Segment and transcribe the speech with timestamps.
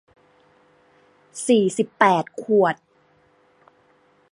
[1.47, 2.75] สี่สิบแปดขวด